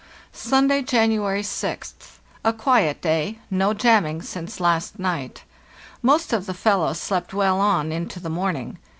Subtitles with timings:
[0.33, 2.17] "Sunday, January 6th.
[2.43, 5.43] A quiet day; no jamming since last night.
[6.01, 8.79] Most of the fellows slept well on into the morning.